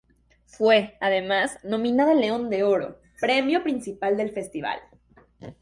Fue, 0.47 0.97
además, 0.99 1.59
nominada 1.63 2.13
al 2.13 2.21
León 2.21 2.49
de 2.49 2.63
Oro, 2.63 2.99
premio 3.19 3.61
principal 3.61 4.17
del 4.17 4.31
Festival. 4.31 4.79